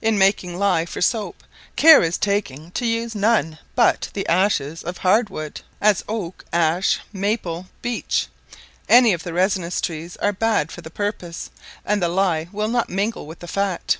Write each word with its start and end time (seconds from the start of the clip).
In 0.00 0.16
making 0.16 0.56
ley 0.60 0.84
for 0.86 1.00
soap, 1.00 1.42
care 1.74 2.00
is 2.00 2.18
taken 2.18 2.70
to 2.70 2.86
use 2.86 3.16
none 3.16 3.58
but 3.74 4.10
the 4.12 4.24
ashes 4.28 4.84
of 4.84 4.98
hard 4.98 5.28
wood, 5.28 5.60
as 5.80 6.04
oak, 6.08 6.44
ash, 6.52 7.00
maple, 7.12 7.66
beech; 7.82 8.28
any 8.88 9.12
of 9.12 9.24
the 9.24 9.32
resinous 9.32 9.80
trees 9.80 10.16
are 10.18 10.32
bad 10.32 10.70
for 10.70 10.82
the 10.82 10.88
purpose, 10.90 11.50
and 11.84 12.00
the 12.00 12.08
ley 12.08 12.48
will 12.52 12.68
not 12.68 12.88
mingle 12.90 13.26
with 13.26 13.40
the 13.40 13.48
fat. 13.48 13.96